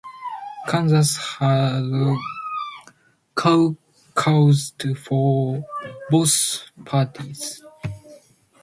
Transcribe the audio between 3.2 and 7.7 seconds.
caucuses for both parties.